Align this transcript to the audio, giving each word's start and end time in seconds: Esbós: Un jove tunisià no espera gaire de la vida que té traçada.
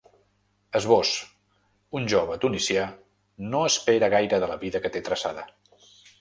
Esbós: 0.77 1.09
Un 1.99 2.07
jove 2.13 2.37
tunisià 2.45 2.87
no 3.53 3.61
espera 3.73 4.11
gaire 4.15 4.41
de 4.45 4.51
la 4.55 4.57
vida 4.65 4.83
que 4.87 4.93
té 4.97 5.05
traçada. 5.13 5.47